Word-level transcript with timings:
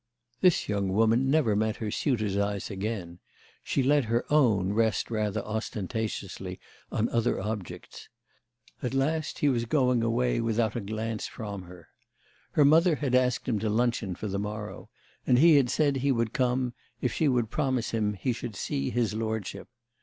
This 0.39 0.67
young 0.67 0.89
woman 0.89 1.29
never 1.29 1.55
met 1.55 1.75
her 1.75 1.91
suitor's 1.91 2.35
eyes 2.35 2.71
again; 2.71 3.19
she 3.63 3.83
let 3.83 4.05
her 4.05 4.25
own 4.33 4.73
rest 4.73 5.11
rather 5.11 5.43
ostentatiously 5.45 6.59
on 6.91 7.07
other 7.09 7.39
objects. 7.39 8.09
At 8.81 8.95
last 8.95 9.37
he 9.37 9.47
was 9.47 9.65
going 9.65 10.01
away 10.01 10.41
without 10.41 10.75
a 10.75 10.81
glance 10.81 11.27
from 11.27 11.61
her. 11.65 11.89
Her 12.53 12.65
mother 12.65 12.95
had 12.95 13.13
asked 13.13 13.47
him 13.47 13.59
to 13.59 13.69
luncheon 13.69 14.15
for 14.15 14.27
the 14.27 14.39
morrow, 14.39 14.89
and 15.27 15.37
he 15.37 15.57
had 15.57 15.69
said 15.69 15.97
he 15.97 16.11
would 16.11 16.33
come 16.33 16.73
if 16.99 17.13
she 17.13 17.27
would 17.27 17.51
promise 17.51 17.91
him 17.91 18.13
he 18.15 18.33
should 18.33 18.55
see 18.55 18.89
his 18.89 19.13
lordship. 19.13 19.67